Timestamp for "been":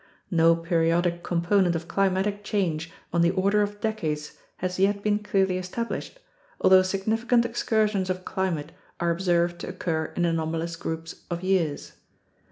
5.03-5.19